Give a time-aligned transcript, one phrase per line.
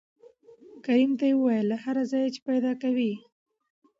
[0.85, 3.13] کريم ته يې وويل له هر ځايه چې پېدا کوې.